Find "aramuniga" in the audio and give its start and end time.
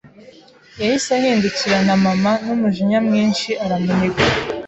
3.63-4.23